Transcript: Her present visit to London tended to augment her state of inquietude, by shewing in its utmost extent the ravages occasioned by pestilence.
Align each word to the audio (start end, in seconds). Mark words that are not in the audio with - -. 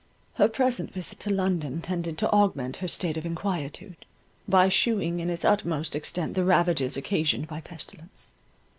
Her 0.37 0.47
present 0.47 0.91
visit 0.91 1.19
to 1.19 1.29
London 1.29 1.79
tended 1.79 2.17
to 2.17 2.29
augment 2.31 2.77
her 2.77 2.87
state 2.87 3.17
of 3.17 3.23
inquietude, 3.27 4.03
by 4.49 4.67
shewing 4.67 5.19
in 5.19 5.29
its 5.29 5.45
utmost 5.45 5.95
extent 5.95 6.33
the 6.33 6.43
ravages 6.43 6.97
occasioned 6.97 7.47
by 7.47 7.61
pestilence. 7.61 8.31